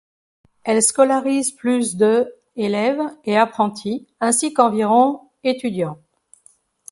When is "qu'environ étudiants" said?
4.51-5.99